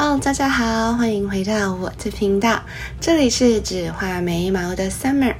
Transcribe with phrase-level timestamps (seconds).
[0.00, 2.62] Hello，大家好，欢迎回到我的频道，
[3.00, 5.34] 这里是只画眉毛的 Summer。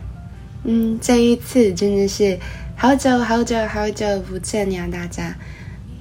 [0.64, 2.40] 嗯，这一次真的是
[2.74, 5.36] 好久好久好久不见呀，大家。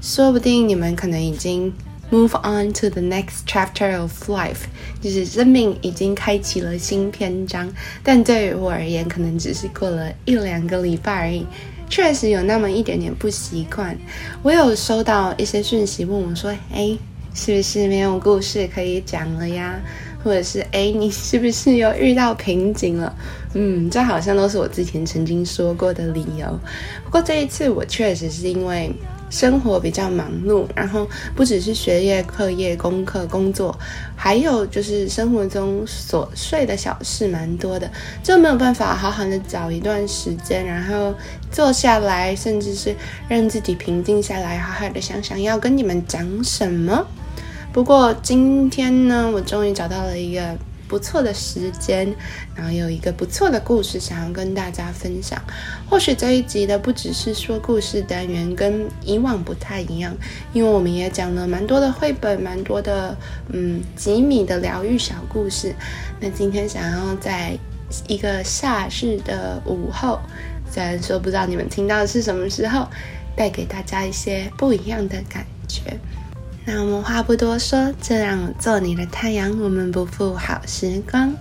[0.02, 1.72] 说不定你们可能已经
[2.10, 4.64] move on to the next chapter of life，
[5.00, 7.72] 就是生命已经开启了新篇章。
[8.02, 11.46] 但对于我而言，可能只是过了一两个礼拜而已，
[11.88, 13.96] 确实有那么一点点不习惯。
[14.42, 16.98] 我有收到一些讯息问我说：“哎。”
[17.38, 19.80] 是不是没有故事可以讲了呀？
[20.24, 23.16] 或者是哎，你是不是又遇到瓶颈了？
[23.54, 26.60] 嗯，这好像都是我之前曾经说过的理由。
[27.06, 28.92] 不过这一次我确实是因为
[29.30, 33.78] 生活比较忙碌，然后不只是学业、课业、功课、工作，
[34.16, 37.90] 还有就是生活中琐碎的小事蛮多的，
[38.24, 41.14] 就没有办法好好的找一段时间，然后
[41.52, 42.94] 坐下来，甚至是
[43.30, 47.06] 让自己平静下来，好好的想想要跟你们讲什么。
[47.78, 52.12] 不过今天呢，我终于找到了一个不错的时间，
[52.56, 55.40] 然后有一个不错的故事想要跟大家分享。
[55.88, 60.12] 或许这一集的不只是说故事单元，跟以往不太一样，
[60.54, 63.16] 因为我们也讲了蛮多的绘本，蛮多的
[63.54, 65.76] 嗯吉米的疗愈小故事。
[66.20, 67.56] 那今天想要在
[68.08, 70.20] 一个夏日的午后，
[70.72, 72.88] 虽然说不知道你们听到的是什么时候，
[73.36, 75.96] 带给大家一些不一样的感觉。
[76.70, 81.34] 那我们话不多说，就让我做你的太阳，我们不负好时光。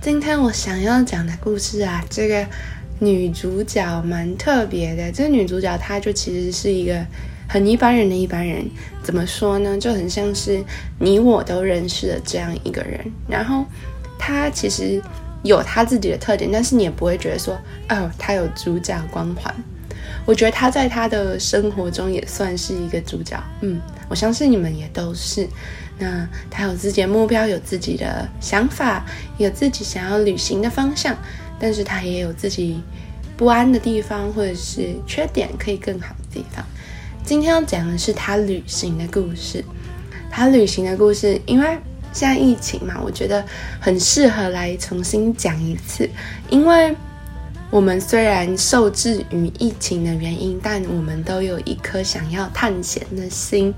[0.00, 2.46] 今天我想要讲的故事啊，这个
[2.98, 5.12] 女主角蛮特别的。
[5.12, 7.04] 这个女主角她就其实是一个
[7.46, 8.66] 很一般人的一般人，
[9.02, 9.76] 怎么说呢？
[9.76, 10.64] 就很像是
[10.98, 12.98] 你我都认识的这样一个人。
[13.28, 13.66] 然后
[14.18, 14.98] 她其实
[15.42, 17.54] 有她自己的特点，但是你也不会觉得说，
[17.90, 19.54] 哦，她有主角光环。
[20.28, 23.80] 我觉得他在他的生活中也算是一个主角，嗯。
[24.10, 25.48] 我相信你们也都是。
[25.98, 29.06] 那他有自己的目标，有自己的想法，
[29.38, 31.16] 有自己想要旅行的方向，
[31.58, 32.82] 但是他也有自己
[33.38, 36.62] 不安的地方，或者是缺点可以更好的地方。
[37.24, 39.64] 今天要讲的是他旅行的故事。
[40.30, 41.78] 他旅行的故事，因为
[42.12, 43.42] 现在疫情嘛，我觉得
[43.80, 46.06] 很适合来重新讲一次。
[46.50, 46.94] 因为
[47.70, 53.74] 我们虽然受制于疫情的原因，但我们都有一颗想要探险的心。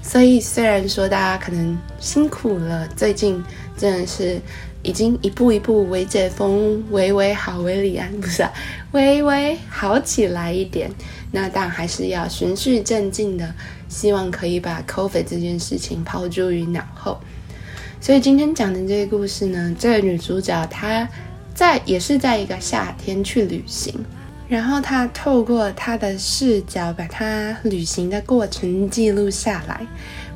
[0.00, 3.42] 所以，虽然说大家可能辛苦了，最近
[3.76, 4.40] 真的是
[4.82, 8.46] 已经一步一步微解封，微微好，微里安不是，
[8.92, 10.88] 微微好起来一点。
[11.32, 13.52] 那但还是要循序渐进的，
[13.88, 17.18] 希望可以把 COVID 这件事情抛诸于脑后。
[18.00, 21.08] 所以今天讲的这个故事呢，这个女主角她。
[21.54, 23.94] 在也是在一个夏天去旅行，
[24.48, 29.86] 然后他透过他的视角把他旅行的过程记录下来，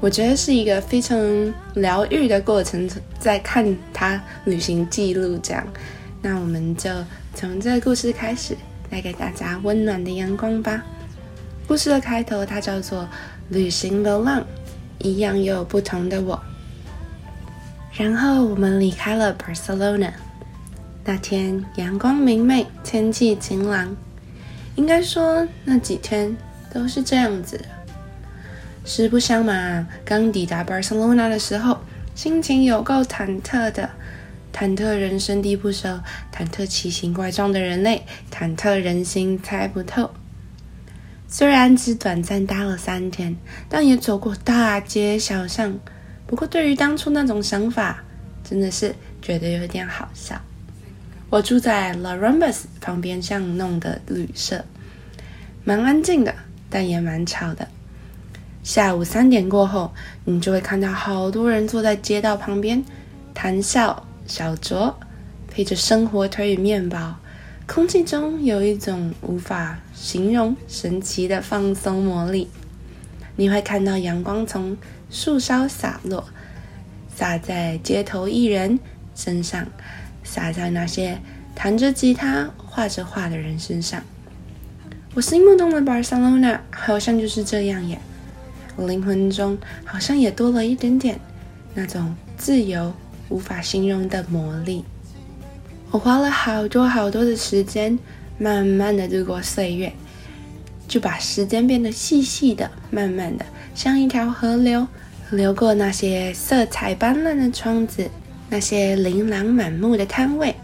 [0.00, 1.18] 我觉得是一个非常
[1.74, 2.88] 疗愈的过程，
[3.18, 5.66] 在看他旅行记录这样。
[6.22, 6.90] 那我们就
[7.34, 8.56] 从这个故事开始，
[8.90, 10.82] 带给大家温暖的阳光吧。
[11.66, 13.02] 故事的开头，它叫做
[13.48, 14.40] 《旅行流浪》，
[14.98, 16.40] 一样又有不同的我。
[17.92, 20.12] 然后我们离开了 Barcelona。
[21.08, 23.96] 那天阳光明媚，天气晴朗，
[24.74, 26.36] 应该说那几天
[26.74, 27.64] 都是这样子。
[28.84, 31.78] 实不相瞒，刚抵达巴塞罗那的时候，
[32.16, 33.88] 心情有够忐忑的。
[34.52, 36.00] 忐忑人生地不熟，
[36.34, 40.10] 忐忑奇形怪状的人类，忐忑人心猜不透。
[41.28, 43.36] 虽然只短暂待了三天，
[43.68, 45.78] 但也走过大街小巷。
[46.26, 48.02] 不过，对于当初那种想法，
[48.42, 48.92] 真的是
[49.22, 50.40] 觉得有点好笑。
[51.28, 54.64] 我住在 La Rambas 旁边巷弄的旅社，
[55.64, 56.32] 蛮安静的，
[56.70, 57.66] 但也蛮吵的。
[58.62, 59.92] 下午三点过后，
[60.24, 62.84] 你就会看到好多人坐在街道旁边，
[63.34, 64.94] 谈笑小酌，
[65.50, 67.16] 配着生火腿与面包，
[67.66, 72.48] 空气中有一种无法形容神奇的放松魔力。
[73.34, 74.76] 你会看到阳光从
[75.10, 76.24] 树梢洒落，
[77.12, 78.78] 洒在街头艺人
[79.16, 79.66] 身上。
[80.26, 81.18] 洒在那些
[81.54, 84.02] 弹着吉他、画着画的人身上。
[85.14, 87.98] 我心目中的巴塞罗那好像就是这样耶。
[88.76, 89.56] 我灵魂中
[89.86, 91.18] 好像也多了一点点
[91.72, 92.92] 那种自由、
[93.30, 94.84] 无法形容的魔力。
[95.90, 97.98] 我花了好多好多的时间，
[98.36, 99.90] 慢慢的度过岁月，
[100.86, 104.86] 就把时间变得细细的、慢慢的，像一条河流，
[105.30, 108.10] 流过那些色彩斑斓的窗子。
[108.48, 110.54] 那些琳琅满目的摊位，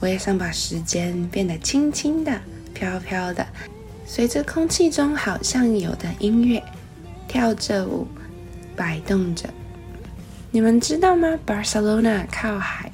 [0.00, 2.40] 我也想把时间变得轻轻的、
[2.72, 3.46] 飘飘的，
[4.06, 6.62] 随着空气中好像有的音乐
[7.26, 8.06] 跳着舞，
[8.76, 9.48] 摆动着。
[10.52, 12.92] 你们知道吗？Barcelona 靠海，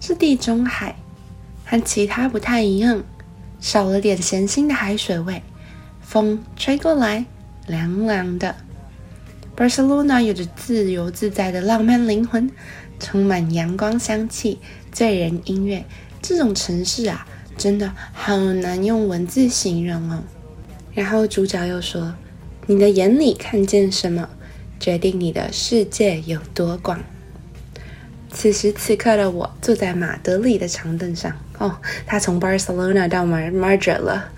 [0.00, 0.96] 是地中海，
[1.64, 3.04] 和其他不太一样，
[3.60, 5.40] 少了点咸腥的海水味，
[6.00, 7.24] 风吹过来
[7.68, 8.56] 凉凉的。
[9.56, 12.50] Barcelona 有着自由自在的浪漫灵魂，
[12.98, 14.58] 充满阳光香气、
[14.92, 15.84] 醉人音乐。
[16.22, 17.26] 这种城市啊，
[17.56, 20.22] 真的好难用文字形容哦。
[20.92, 22.14] 然后主角又说
[22.66, 24.28] ：“你的眼里看见什么？”
[24.78, 27.02] 决定你的世界有多广。
[28.30, 31.34] 此时此刻的我坐在马德里的长凳上。
[31.58, 34.30] 哦，他从 Barcelona 到 Madrid 了。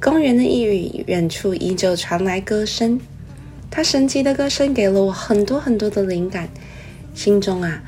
[0.00, 2.98] 公园的一隅，远处依旧传来歌声。
[3.70, 6.48] 他神奇的歌声给了我很多很多的灵感，
[7.14, 7.82] 心中啊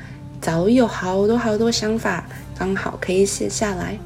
[0.45, 2.23] 早有好多好多想法，
[2.55, 3.97] 刚好可以写下来。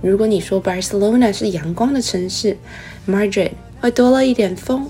[0.00, 2.56] 如果你说 Barcelona 是阳光的城市
[3.04, 4.88] ，Madrid 会多了一点风。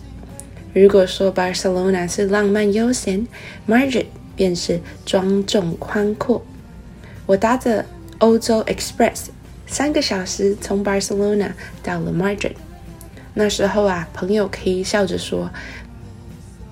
[0.75, 3.27] 如果说 Barcelona 是浪漫悠闲
[3.67, 4.05] ，Madrid
[4.37, 6.45] 便是庄重宽阔。
[7.25, 7.87] 我搭着
[8.19, 9.29] 欧洲 Express
[9.67, 11.53] 三个小时从 Barcelona
[11.83, 12.53] 到了 Madrid。
[13.33, 15.49] 那时候啊，朋友可以笑着说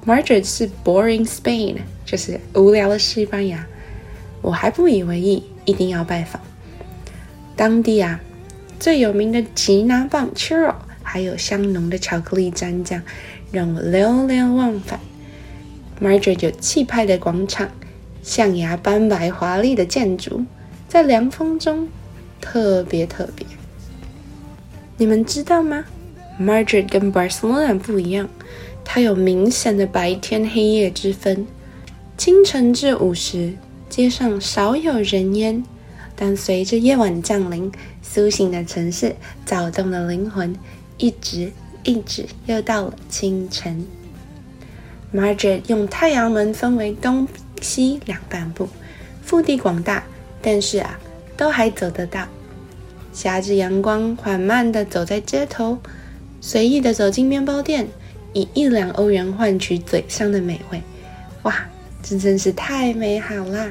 [0.05, 3.67] ，Madrid 是 boring Spain，就是无聊的西班牙。
[4.45, 6.41] 我还不以为意，一定要拜访
[7.57, 8.21] 当地啊
[8.79, 13.03] 最有名的吉拿棒 churro，还有香浓的巧克力蘸酱。
[13.51, 14.99] 让我流连忘返。
[16.03, 17.71] Madrid 有气派的广场，
[18.21, 20.45] 象牙斑白华丽的建筑，
[20.89, 21.89] 在凉风中
[22.41, 23.47] 特别特别。
[24.97, 25.85] 你们知道吗
[26.41, 28.29] ？Madrid 跟 Barcelona 不一样，
[28.85, 31.47] 它有明显的白天黑夜之分。
[32.19, 33.55] 清晨至午时，
[33.97, 35.63] 街上少有人烟，
[36.17, 37.71] 但随着夜晚降临，
[38.03, 39.15] 苏醒的城市，
[39.47, 40.53] 躁动的灵魂，
[40.99, 41.53] 一直。
[41.85, 43.87] 一直又到了清晨。
[45.15, 47.29] Margaret 用太阳门分为东
[47.61, 48.69] 西两半部，
[49.23, 50.03] 腹地广大，
[50.43, 50.99] 但是啊，
[51.37, 52.27] 都还走得到。
[53.13, 55.79] 挟着阳光，缓慢地走在街头，
[56.41, 57.87] 随意地走进面包店，
[58.33, 60.83] 以一两欧元换取嘴上的美味。
[61.43, 61.55] 哇，
[62.03, 63.71] 这真是太美好啦！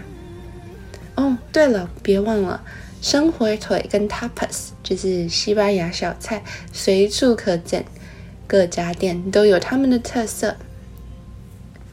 [1.15, 2.63] 哦，对了，别忘了。
[3.01, 7.85] 生火腿跟 tapas 就是西班牙小菜，随处可见。
[8.47, 10.55] 各家店都有他们的特色。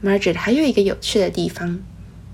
[0.03, 1.79] Madrid 还有一个有趣的地方，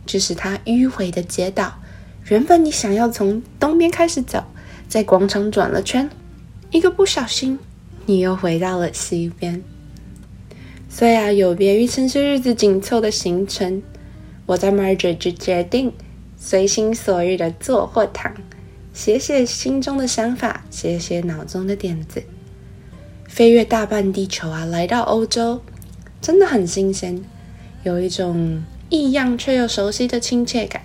[0.06, 1.80] 就是它迂回的街道。
[2.28, 4.44] 原本你想要从东边开始走，
[4.88, 6.10] 在广场转了圈，
[6.72, 7.58] 一个不小心，
[8.06, 9.64] 你又回到了西边。
[10.90, 13.82] 所以啊，有别于城市日子紧凑的行程，
[14.46, 15.94] 我在 Madrid 就决定
[16.40, 18.34] 随心所欲的坐或躺，
[18.94, 22.24] 写写心中的想法，写写脑中的点子。
[23.28, 25.62] 飞越大半地球啊，来到欧洲，
[26.22, 27.22] 真的很新鲜，
[27.84, 30.84] 有一种异样却又熟悉的亲切感。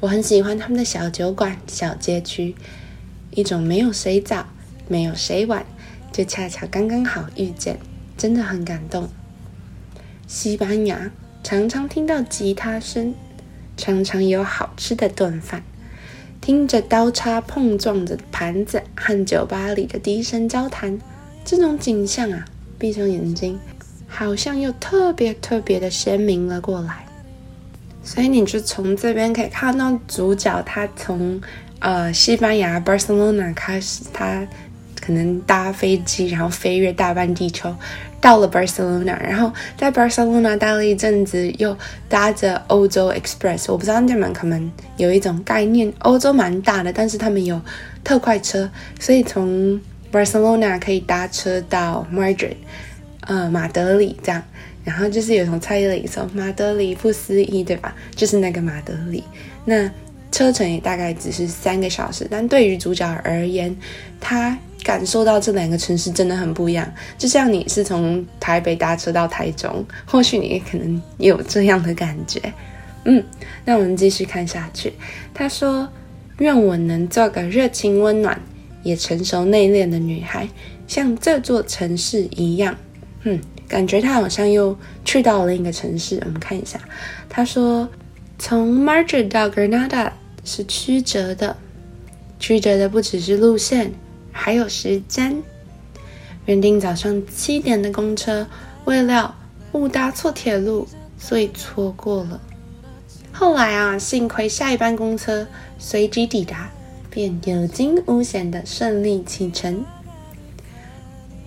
[0.00, 2.54] 我很喜欢他们的小酒馆、小街区，
[3.30, 4.46] 一种没有谁早，
[4.86, 5.64] 没有谁晚，
[6.12, 7.78] 就恰巧刚刚好遇见，
[8.18, 9.08] 真的很感动。
[10.26, 11.10] 西班牙
[11.42, 13.14] 常常听到吉他声，
[13.76, 15.62] 常常有好吃的顿饭，
[16.40, 20.98] 听着刀叉碰撞着盘子和酒吧里的低声交谈。
[21.44, 22.44] 这种景象啊，
[22.78, 23.58] 闭上眼睛，
[24.06, 27.04] 好像又特别特别的鲜明了过来。
[28.02, 31.40] 所以你就从这边可以看到主角他从
[31.78, 34.46] 呃西班牙 Barcelona 开始，他
[35.04, 37.74] 可能搭飞机，然后飞越大半地球，
[38.20, 41.76] 到了 Barcelona，然后在 Barcelona 待了一阵子，又
[42.08, 43.70] 搭着欧洲 Express。
[43.70, 47.60] 我不知道你们可能有一种概念，欧洲蛮大的，但是他们有
[48.02, 49.80] 特快车，所以从
[50.10, 52.56] Barcelona 可以搭车到 Madrid，
[53.20, 54.42] 呃，马德里这样，
[54.84, 57.94] 然后就是有从猜里说马德里不思议，对吧？
[58.14, 59.22] 就是那个马德里，
[59.64, 59.90] 那
[60.32, 63.76] 车程也大概只是三个小时，但对于主角而言，
[64.20, 66.88] 他感受到这两个城市真的很不一样。
[67.18, 72.40] 就像你是从台北搭车到台中， 或许你也可能有这样的感觉。
[73.04, 73.24] 嗯，
[73.64, 74.92] 那我们继续看下去。
[75.34, 75.88] 他说
[76.38, 78.40] ：“愿我能做个热情温暖。”
[78.84, 80.46] 也成熟内敛的女孩，
[80.86, 82.76] 像这座城市一样，
[83.22, 84.76] 嗯，感觉她好像又
[85.06, 86.20] 去到了另一个城市。
[86.26, 86.78] 我们看一下，
[87.26, 87.88] 她说，
[88.38, 90.10] 从 Madrid 到 Granada
[90.44, 91.56] 是曲折的，
[92.38, 93.90] 曲折的不只是路线，
[94.34, 95.42] 还有时间。
[96.44, 98.46] 原定早上七点的公车，
[98.84, 99.34] 未料
[99.72, 100.86] 误搭错铁路，
[101.16, 102.38] 所以错过了。
[103.32, 105.46] 后来啊，幸亏下一班公车
[105.78, 106.68] 随即抵达。
[107.14, 109.84] 便有惊无险的顺利启程。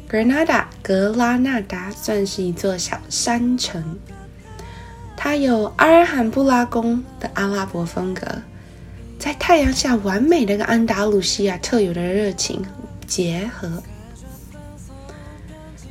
[0.09, 3.99] Granada 格拉纳达算是一座小山城，
[5.17, 8.25] 它有阿尔罕布拉宫的阿拉伯风格，
[9.19, 12.63] 在太阳下完美的跟安达鲁西亚特有的热情
[13.07, 13.81] 结合，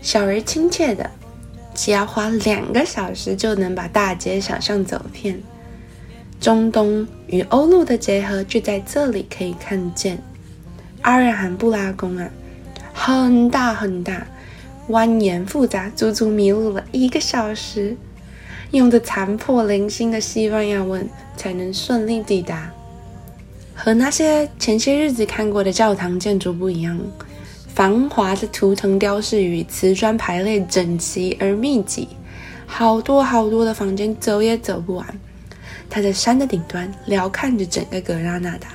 [0.03, 1.11] 小而亲切的，
[1.75, 5.43] 只要花两个小时就能把大街小巷走遍。
[6.39, 10.23] 中东与欧陆的结合就在这里可以看见。
[11.01, 12.31] 阿尔罕布拉宫啊，
[12.93, 14.27] 很大很大，
[14.91, 17.97] 蜿蜒复杂，足足迷路了一个小时，
[18.73, 22.71] 用着残破零星的西班牙文才能顺利抵达。
[23.76, 26.99] 和那些前些日子看过的教堂建筑不一样，
[27.68, 32.09] 繁华的图腾雕饰与瓷砖排列整齐而密集，
[32.66, 35.06] 好多好多的房间，走也走不完。
[35.90, 38.68] 它在山的顶端遥看着整个格拉纳达。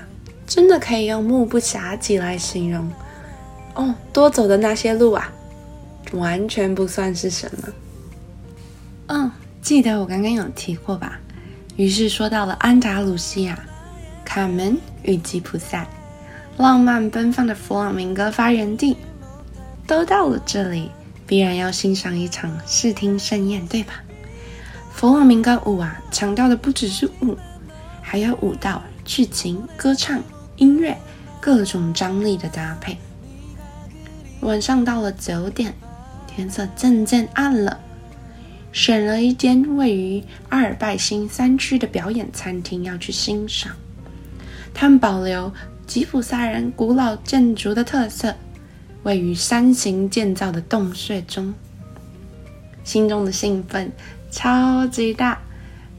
[0.48, 2.92] 真的可以用目不暇接来形容
[3.74, 5.32] 哦，多走的那些路啊，
[6.12, 7.70] 完全不算是什么。
[9.08, 9.32] 嗯，
[9.62, 11.18] 记得我刚刚有提过吧？
[11.78, 13.58] 于是说到了安达卢西亚、
[14.34, 15.86] 卡门与吉普赛，
[16.56, 18.96] 浪漫奔放的弗朗明哥发源地，
[19.86, 20.90] 都到了这里，
[21.28, 23.96] 必然要欣赏一场视听盛宴，对吧？
[24.94, 27.38] 弗朗明哥舞啊，强调的不只是舞，
[28.02, 30.24] 还有舞蹈、剧情、歌唱。
[30.56, 30.98] 音乐，
[31.42, 32.98] 各种张力的搭配。
[34.40, 35.74] 晚上到了九点，
[36.26, 37.78] 天色渐渐暗了，
[38.72, 43.76] 选了一间位于阿尔拜新三区的表演餐厅要去欣赏。
[44.74, 45.54] 他们保留
[45.86, 48.36] 吉普赛人古老建筑的特色，
[49.04, 51.54] 位于山形建造的洞穴中。
[52.84, 53.92] 心中的兴奋
[54.32, 55.40] 超级大，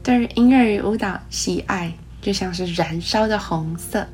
[0.03, 4.07] 对音乐与舞蹈喜爱就像是燃烧的红色。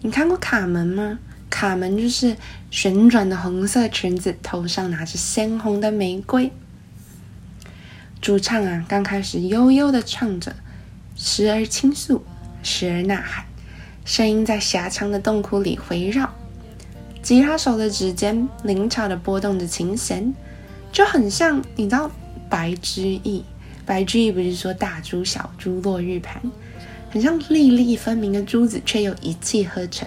[0.00, 1.18] 你看过卡门吗？
[1.48, 2.36] 卡门就是
[2.70, 6.50] 旋转的红色裙子，头上拿着鲜红的玫瑰。
[8.20, 10.56] 主唱啊，刚开始悠悠的唱着，
[11.14, 12.24] 时而倾诉，
[12.64, 13.44] 时而呐喊，
[14.04, 16.30] 声音在狭长的洞窟里回绕。
[17.22, 20.34] 吉他手的指尖灵巧的拨动着琴弦，
[20.92, 22.10] 就很像你知道
[22.50, 23.42] 白居易。
[23.86, 26.40] 白居易不是说大珠小珠落玉盘？
[27.10, 30.06] 很像粒粒分明的珠子，却又一气呵成。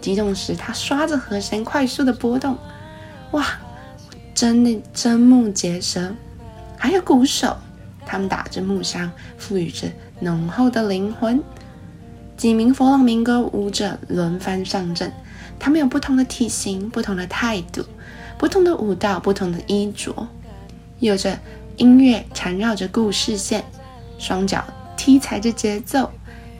[0.00, 2.56] 激动时，他刷着和弦，快速的波动。
[3.32, 3.46] 哇，
[4.34, 6.14] 真的瞠目结舌。
[6.76, 7.56] 还有鼓手，
[8.06, 9.88] 他们打着木箱，赋予着
[10.20, 11.42] 浓厚的灵魂。
[12.38, 15.10] 几名佛朗明哥舞者轮番上阵，
[15.58, 17.84] 他们有不同的体型、不同的态度、
[18.38, 20.28] 不同的舞蹈、不同的衣着，
[21.00, 21.36] 有着
[21.78, 23.64] 音乐缠绕着故事线，
[24.20, 24.62] 双脚
[24.96, 26.08] 踢踩着节奏。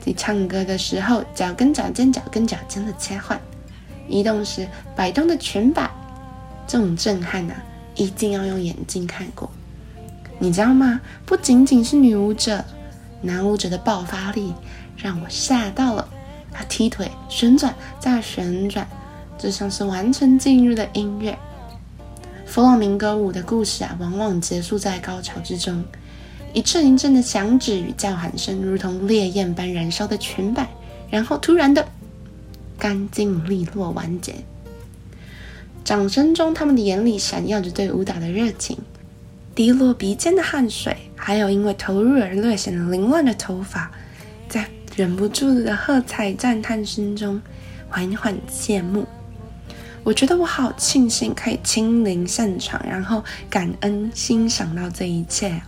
[0.01, 3.39] 在唱歌的时候，脚跟脚尖、脚跟脚尖的切换，
[4.09, 4.67] 移动时
[4.97, 5.89] 摆动的裙摆，
[6.67, 7.53] 这种震撼呐，
[7.95, 9.49] 一定要用眼睛看过。
[10.39, 10.99] 你知道吗？
[11.25, 12.65] 不仅仅是女舞者，
[13.21, 14.53] 男舞者的爆发力
[15.01, 16.07] 让我吓到了。
[16.51, 18.87] 他踢腿、旋转再旋转，
[19.37, 21.37] 就像是完全进入的音乐。
[22.45, 25.83] 弗朗明哥舞的故事啊，往往结束在高潮之中。
[26.51, 30.67] 一阵一阵的响指与叫喊声，如同烈焰般燃烧的裙摆，
[31.11, 31.87] 然后突然的
[32.77, 34.33] 干净利落完结。
[35.83, 38.75] 掌声中，他们的眼里闪耀着对舞蹈的热情，
[39.53, 43.91] 滴落鼻尖的汗水，还有因为投入而略显凌乱的头发，
[44.99, 47.41] 忍不住的喝彩赞叹声中
[47.87, 49.07] 缓缓谢幕。
[50.03, 55.61] 我觉得我好庆幸可以亲临现场，然后感恩欣赏到这一切。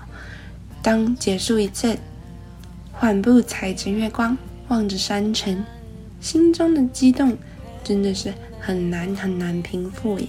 [0.81, 1.97] 当结束一切，
[2.91, 5.63] 缓步踩着月光，望着山城，
[6.19, 7.37] 心中的激动
[7.85, 10.27] 真的是很难很难平复呀。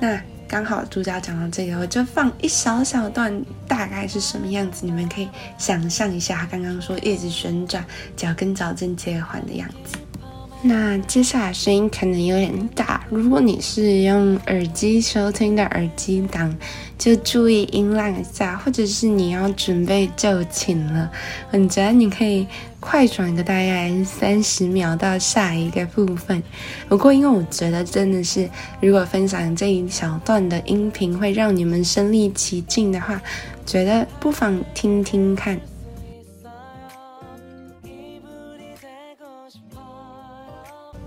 [0.00, 0.20] 那
[0.50, 7.84] 刚好主角讲到这个，我就放一小小段，大概是什么样子，你们可以想象一下他刚刚说一直旋转，
[8.16, 9.96] 脚跟脚正切换的样子。
[10.62, 16.52] 那接下来声音可能有点大，如果你是用耳机收听的耳机党，
[16.98, 21.08] 就注意音量一下，或者是你要准备就寝了，
[21.52, 22.46] 我觉得你可以
[22.80, 26.42] 快转个大概三十秒到下一个部分。
[26.88, 28.48] 不过因为我觉得真的是，
[28.80, 33.20] 如果分享这一小段的音频会让你们身临其境的话，
[33.66, 35.60] 觉得不妨听听看。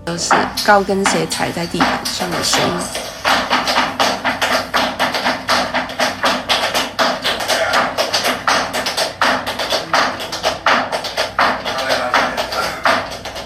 [0.04, 0.34] 都是
[0.66, 2.76] 高跟鞋踩在地板上的声音，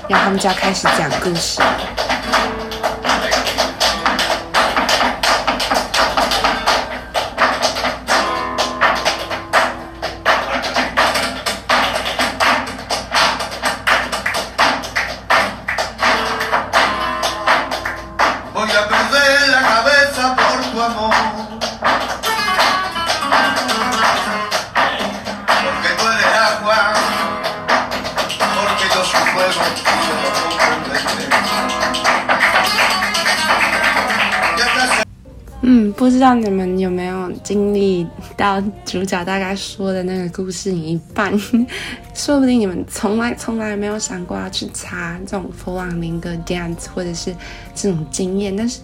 [0.08, 1.60] 让他们就要开始讲故事。
[36.28, 38.06] 道你们有没有经历
[38.37, 41.32] 到主角大概说的那个故事一半？
[42.12, 47.35] 说不定你们从来从来没有想过要去查这种弗朗明哥 dance 或者是
[47.75, 48.80] 这种经验，但是，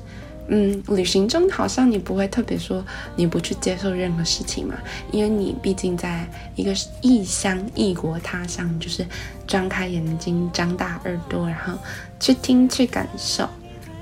[0.48, 2.82] 嗯，旅行中好像你不会特别说
[3.14, 4.74] 你不去接受任何事情嘛，
[5.10, 6.72] 因为你毕竟在一个
[7.02, 9.04] 异乡异国他乡，就是
[9.46, 11.78] 张开眼睛、张大耳朵，然后
[12.18, 13.46] 去听去感受，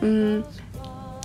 [0.01, 0.41] 嗯。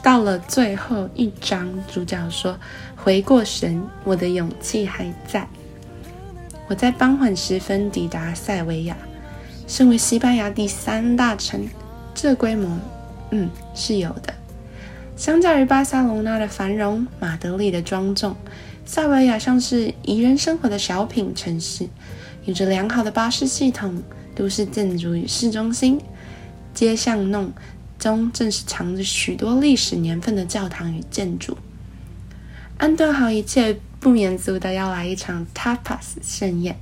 [0.07, 2.57] 到了最后一章，主角说
[2.95, 5.45] ：“回过神，我的勇气还在。
[6.69, 8.95] 我在傍晚时分抵达塞维亚，
[9.67, 11.67] 身为西班牙第三大城，
[12.15, 12.79] 这规模，
[13.31, 14.33] 嗯，是有的。
[15.17, 18.33] 相较于巴塞隆纳的繁荣，马德里的庄重，
[18.85, 21.85] 塞维亚像是宜人生活的小品城市，
[22.45, 24.01] 有着良好的巴士系统，
[24.33, 25.99] 都市建筑与市中心，
[26.73, 27.51] 街巷弄。”
[27.99, 31.57] 中正是藏着许多历史年份的教堂与建筑。
[32.77, 36.77] 安顿好一切，不免俗的要来一场 tapas 盛宴。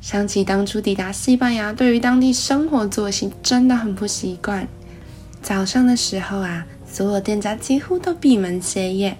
[0.00, 4.66] 想起当初抵达西班牙，对于当地生活作息真的很不习惯。
[5.42, 9.18] 早上的时候啊，所有店家几乎都闭门歇业，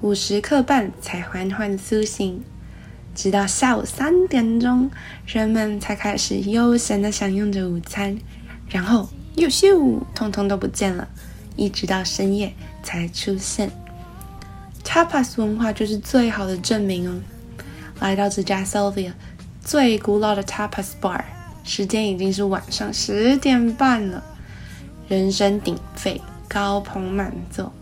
[0.00, 2.42] 午时刻半才缓缓苏醒，
[3.14, 4.90] 直到下午三点钟，
[5.26, 8.18] 人们才开始悠闲的享用着午餐，
[8.70, 9.08] 然后。
[9.36, 11.06] 又咻，通通都不见了，
[11.56, 13.70] 一直到深夜才出现。
[14.82, 17.20] Tapas 文化就是最好的证明哦。
[18.00, 19.12] 来到这家 Sylvia
[19.62, 21.22] 最古老的 Tapas bar，
[21.64, 24.24] 时间已经是晚上十点半了，
[25.08, 27.72] 人声鼎沸，高朋满座。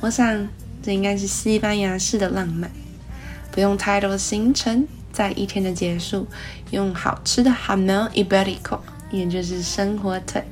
[0.00, 0.46] 我想
[0.82, 2.70] 这应该是西班牙式的浪漫，
[3.50, 6.26] 不用太多的行程，在一天的结束，
[6.70, 10.44] 用好吃的 Hamel Iberico，也就是生火腿。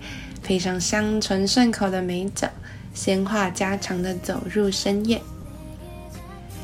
[0.51, 2.45] 配上香醇顺口的美酒，
[2.93, 5.23] 闲话家常的走入深夜。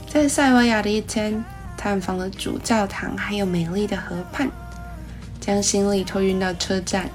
[0.08, 1.44] 在塞维亚的一天，
[1.76, 4.50] 探访了主教堂，还有美丽的河畔，
[5.38, 7.08] 将行李托运到车站，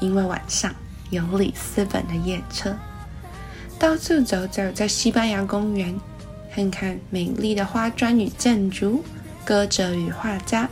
[0.00, 0.74] 因为晚上
[1.10, 2.76] 有里斯本的夜车。
[3.78, 5.94] 到处走走，在西班牙公园，
[6.52, 9.04] 看看美丽的花砖与建筑，
[9.44, 10.68] 歌者与画家，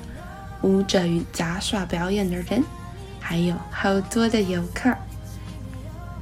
[0.63, 2.65] 舞者与杂耍表演的人，
[3.21, 4.93] 还有好多的游客。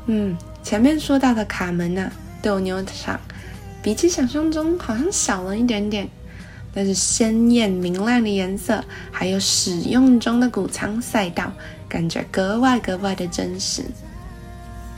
[0.06, 2.10] 嗯，前面说到的卡门呐
[2.42, 3.20] 斗牛场，
[3.82, 6.08] 比起想象中好像小了一点点，
[6.74, 11.52] 但是鲜艳明亮的颜色，还有使用中的谷仓赛道，
[11.88, 13.84] 感觉格外格外的真实。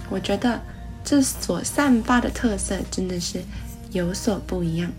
[0.08, 0.60] 我觉得
[1.04, 3.42] 这所散发的特色真的是
[3.92, 4.90] 有所不一样。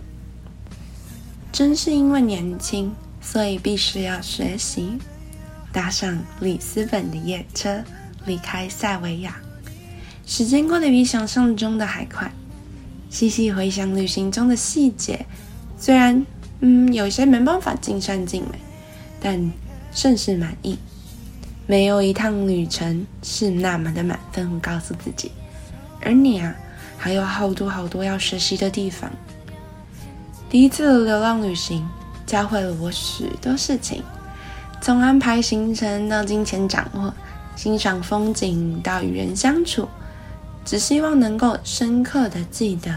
[1.51, 4.99] 真是因为年轻，所以必须要学习，
[5.71, 7.83] 搭上里斯本的夜车，
[8.25, 9.35] 离开塞维亚。
[10.25, 12.31] 时间过得比想象中的还快。
[13.09, 15.25] 细细回想旅行中的细节，
[15.77, 16.25] 虽然
[16.59, 18.59] 嗯有些没办法尽善尽美，
[19.21, 19.51] 但
[19.91, 20.77] 甚是满意。
[21.67, 25.31] 没有一趟旅程是那么的满分，我告诉自己。
[26.01, 26.53] 而你啊，
[26.97, 29.09] 还有好多好多要学习的地方。
[30.49, 31.87] 第一次的流浪旅行
[32.25, 34.03] 教会了我许多事情，
[34.81, 37.13] 从安排行程到金钱掌握，
[37.55, 39.87] 欣赏风景到与人相处。
[40.65, 42.91] 只希望能够深刻的记得，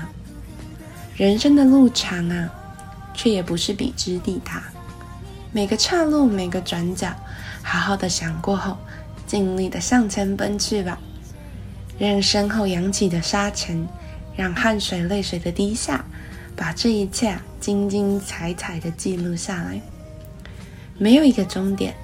[1.15, 2.49] 人生的路长啊，
[3.13, 4.65] 却也不是笔直抵达。
[5.53, 7.15] 每个岔路，每个转角，
[7.63, 8.79] 好好的想过后，
[9.27, 10.99] 尽力的向前奔去吧。
[11.99, 13.87] 让身后扬起的沙尘，
[14.35, 16.05] 让汗水泪水的滴下，
[16.57, 19.81] 把这一切啊精精彩彩的记录下来。
[20.97, 21.95] 没有一个终点，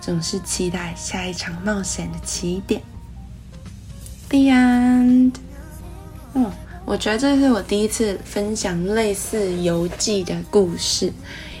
[0.00, 2.80] 总是期待下一场冒险的起点。
[4.32, 5.34] The end。
[6.32, 6.50] 嗯，
[6.86, 11.12] 我觉得这是我第一次分享类似游记的故事，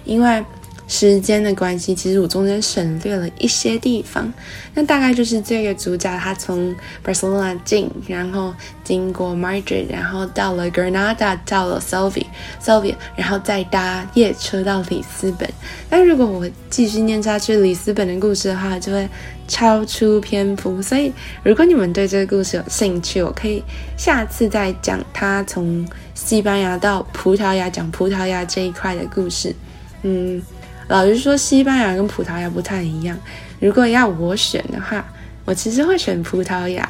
[0.04, 0.44] 因为。
[0.92, 4.30] 时间的关系，其实我中间省略了一些地方。
[4.74, 12.26] 那大概就是这个主角他从 Barcelona 进，然后经过 Madrid，然后到了 Granada，到了 s e v i
[12.60, 15.48] s e v i a 然后再搭夜车到里斯本。
[15.88, 19.08] 但如果我继续念下去里斯本的故事的话，就会
[19.48, 20.82] 超出篇幅。
[20.82, 21.10] 所以
[21.42, 23.64] 如果你们对这个故事有兴趣，我可以
[23.96, 29.56] 下次再讲他从西班牙到葡萄牙，讲葡萄牙这一块的故事。
[30.02, 30.42] 嗯。
[30.88, 33.18] 老实说，西班牙跟葡萄牙不太一样。
[33.60, 35.04] 如果要我选的话，
[35.44, 36.88] 我其实会选葡萄牙。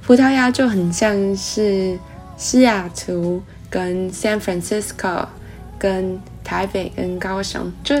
[0.00, 1.98] 葡萄牙就很像是
[2.36, 5.26] 西雅图跟 San Francisco，
[5.78, 7.96] 跟台北跟高雄，就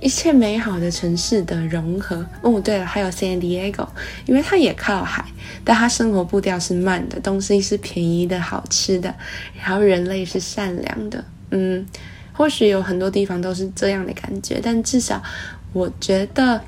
[0.00, 2.24] 一切美好的城市的融合。
[2.42, 3.86] 哦，对了，还有 San Diego，
[4.26, 5.24] 因为它也靠海，
[5.64, 9.14] 但它生活步调是慢的，东西是便宜的好吃的，
[9.58, 11.24] 然后人类是善良的。
[11.50, 11.86] 嗯，
[12.38, 15.20] 或许有很多地方都是这样的感觉，但至少
[15.72, 16.60] 我觉得，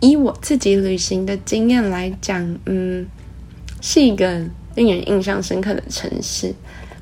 [0.00, 3.06] 以我自己旅行的经验来讲，嗯，
[3.82, 4.26] 是一个
[4.74, 6.54] 令人印象深刻的城市。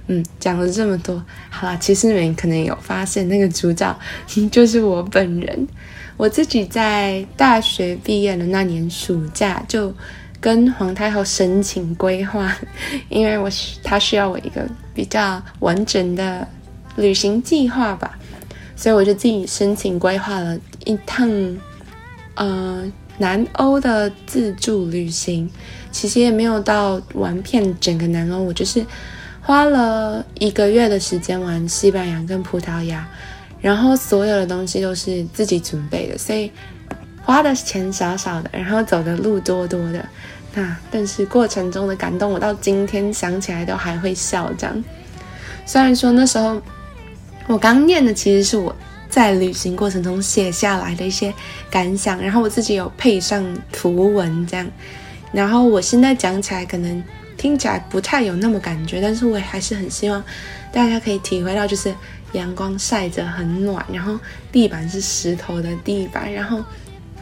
[0.09, 3.97] 嗯，讲了这么多，好啦，其实你们可能有发现，那个主角
[4.51, 5.69] 就是我本人。
[6.17, 9.95] 我自己在大学毕业的那年暑假，就
[10.41, 12.53] 跟皇太后申请规划，
[13.09, 13.49] 因为我
[13.85, 16.49] 他需要我一个比较完整的
[16.97, 18.19] 旅行计划吧，
[18.75, 21.31] 所以我就自己申请规划了一趟，
[22.35, 22.83] 呃，
[23.19, 25.49] 南欧的自助旅行。
[25.93, 28.85] 其实也没有到玩遍整个南欧，我就是。
[29.43, 33.09] 花了一个月的时间玩西班牙跟葡萄牙，
[33.61, 36.51] 然后所有的东西都是自己准备的，所以
[37.23, 40.05] 花的钱少少的，然后走的路多多的。
[40.53, 44.53] 那但是过程中的感动，我到今天想起来都还会笑。
[44.59, 44.85] 这样，
[45.65, 46.61] 虽然说那时候
[47.47, 48.75] 我刚念的其实是我
[49.09, 51.33] 在旅行过程中写下来的一些
[51.71, 54.67] 感想，然后我自己有配上图文这样，
[55.33, 57.03] 然后我现在讲起来可能。
[57.39, 60.25] 听起来不太有那么感觉，但是我还是很希望
[60.73, 61.95] 大家可以体会到，就是
[62.33, 64.19] 阳光晒着很暖，然后
[64.51, 66.65] 地板是石头的地板，然后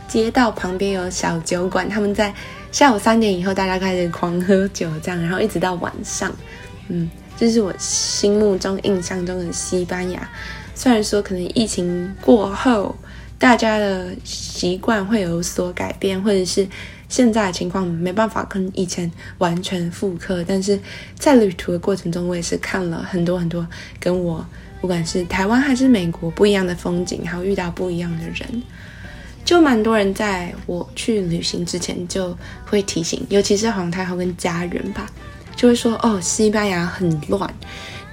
[0.07, 2.33] 街道旁边有小酒馆，他们在
[2.71, 6.33] 下午三点以后大家开始狂喝酒，这样，然后一直到晚上，
[6.87, 10.29] 嗯，这是我心目中印象中的西班牙。
[10.75, 12.95] 虽然说可能疫情过后，
[13.39, 16.67] 大家的习惯会有所改变，或者是。
[17.07, 20.77] 现在的情况没办法跟以前完全复刻，但是
[21.17, 23.65] 在旅途的过程中，我也是看了很多很多
[24.01, 24.45] 跟我
[24.81, 28.63] 不管是台湾还是美国不一样的风景，还有遇到不一样的人，
[29.45, 35.07] 就蛮多人在我去旅行之前就会提醒，尤其是皇太后跟家人吧，
[35.57, 37.53] 就会说哦，西班牙很乱，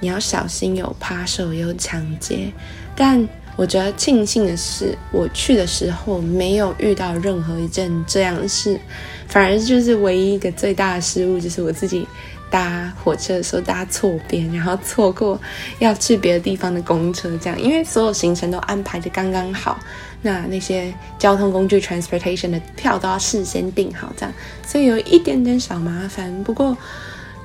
[0.00, 2.52] 你要小心有扒手有抢劫，
[2.96, 3.28] 但。
[3.54, 8.80] 我觉得庆幸的是，我去的时候没有遇到任何一件这样的事，
[9.28, 12.08] 反而就是唯一一个最大的失误，就是我自己
[12.50, 15.38] 搭火车的时候搭错边，然后错过
[15.80, 19.78] 要去别的地方的公车，这样，因为所有行程都安排的刚刚好，
[20.22, 24.34] 那那些交通工具 transportation 的票都要事先订好，这样，
[24.66, 26.42] 所以有一点点小麻烦。
[26.42, 26.74] 不过，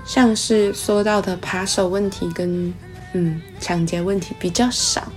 [0.07, 2.73] 像是说到的扒手问题跟
[3.13, 5.07] 嗯抢劫问题比较少。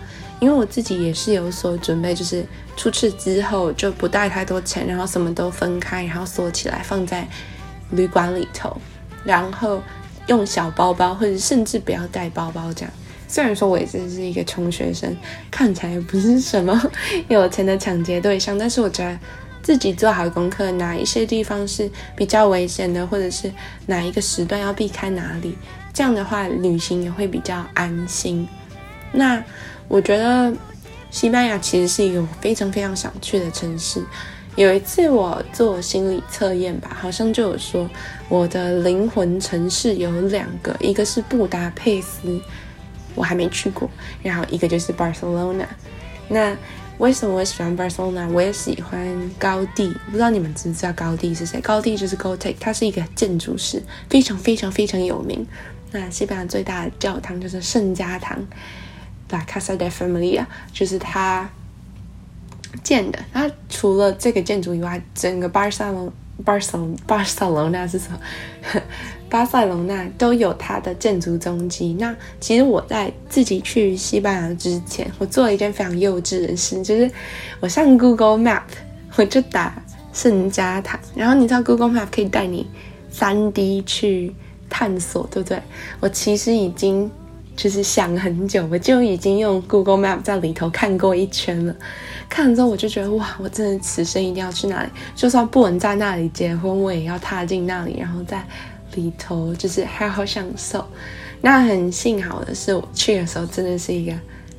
[0.40, 2.42] 因为我自己也是有所准备，就是
[2.74, 7.28] 出去之后就不带太多钱，然后什么都分开，然后锁起来放在
[7.90, 8.74] 旅馆里头，
[9.22, 9.82] 然后
[10.28, 12.90] 用小包包或者甚至不要带包包这样。
[13.28, 15.14] 虽然说我也只是一个穷学生，
[15.50, 16.90] 看起来不是什么
[17.28, 19.18] 有钱的抢劫对象，但是我觉得
[19.62, 23.52] 自己做好功课，哪一些地方是比较危险的，或者是
[23.86, 25.56] 哪一个时段要避开哪里，
[25.92, 28.48] 这样的话旅行也会比较安心。
[29.12, 29.42] 那。
[29.90, 30.54] 我觉得
[31.10, 34.00] 西班牙其实是一个我非常非常想去的城市。
[34.54, 37.90] 有一次我做心理测验吧，好像就有说
[38.28, 42.40] 我的灵魂城市有两个，一个是布达佩斯，
[43.16, 43.90] 我还没去过，
[44.22, 45.66] 然后一个就是 Barcelona。
[46.28, 46.56] 那
[47.00, 48.28] 为什么我喜欢 Barcelona？
[48.28, 49.88] 我也喜欢高地。
[50.04, 51.58] 不知道你们知不知道高地是谁？
[51.62, 55.46] 高地就是 Gothic，它是一个建筑师，非常非常非常有名。
[55.92, 58.38] 那西班牙最大的教堂就是圣家堂。
[59.30, 61.48] La Casa de Familia 就是他
[62.82, 63.18] 建的。
[63.32, 66.12] 那除了这个建筑以外，整个巴塞隆、
[66.44, 68.20] 巴塞隆、巴塞隆那是什么？
[69.30, 71.96] 巴塞隆那都有它的建筑踪迹。
[71.98, 77.10] 那其实我在自己去西班牙之前，我做了一件非常幼稚的事，就是
[77.60, 78.62] 我上 Google Map，
[79.16, 82.66] 我就打圣家堂，然后你知道 Google Map 可以带你
[83.08, 84.34] 三 D 去
[84.68, 85.62] 探索，对不对？
[86.00, 87.10] 我其实已经。
[87.56, 91.76] 就是想很久，我就已经用 Google Map 在里头看过一圈了。
[92.26, 98.42] 看了之后，我就觉得哇，我真的此生一定要去那里，就算不能在那里结婚，我也要踏进那里，然后再
[98.94, 100.84] 里头就是好好享受。
[101.40, 104.12] 那很幸好的是，我去的时候真的是一个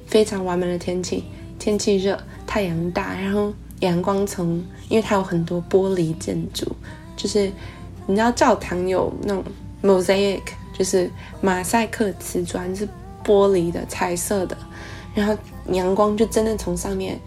[0.07, 1.23] 非常完美的天气，
[1.59, 6.65] 天气热，太阳大，然后阳光从，因为它有很多玻璃建筑，
[7.15, 7.51] 就是
[8.07, 9.43] 你知道教堂有那种
[9.83, 10.41] mosaic。
[10.73, 12.87] 就是马赛克瓷砖是
[13.23, 14.57] 玻璃的彩色的，
[15.13, 15.37] 然后
[15.69, 17.19] 阳光就真的从上面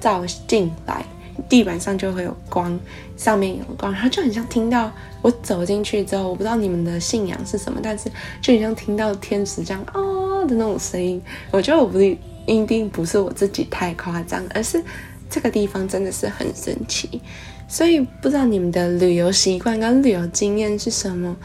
[0.00, 1.04] 照进来，
[1.48, 2.78] 地板上就会有光，
[3.16, 11.20] 上面有光，然后就很像听到我走进去之后，我不知道你们的信仰是什么，但是就很像听到天使这样啊的那种声音。
[11.50, 14.82] 我觉得我不一定不是我自己太夸张，而是
[15.28, 17.20] 这个地方真的是很神奇。
[17.68, 21.36] 所以不知道你们的旅游习惯跟旅游经验是什么？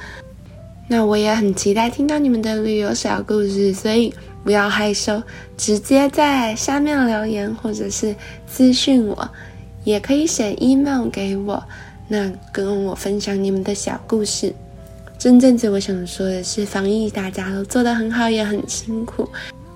[0.87, 5.23] 那我也很期待听到你们的旅游小故事，所以不要害羞，
[5.55, 8.13] 直接在下面留言或者是
[8.45, 9.29] 私信我，
[9.83, 11.63] 也可以写 email 给我，
[12.07, 14.53] 那跟我分享你们的小故事。
[15.17, 19.29] 真正子，我想说的是，防疫大家都做得很好，也很辛苦。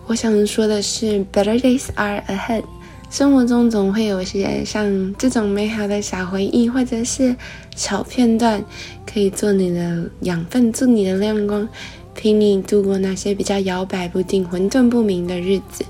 [0.07, 2.63] 我想说的是，better days are ahead。
[3.11, 7.35] 生活中总会有些像这种美好的小回忆，或者是
[7.75, 8.63] 小片段，
[9.05, 11.67] 可以做你的养分，做你的亮光，
[12.15, 15.85] 陪你度过那些比较摇摆不定、混沌不明的日子。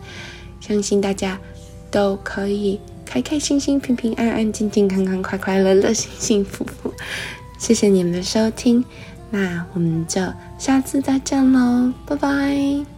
[0.59, 1.39] 相信大家
[1.89, 2.79] 都可以
[3.15, 6.93] 开开心心、平平安安、健健康康、快快乐乐、幸幸福福。
[7.57, 8.83] 谢谢你们的收听。
[9.29, 10.21] 那我们就
[10.57, 12.94] 下次再见喽，拜拜。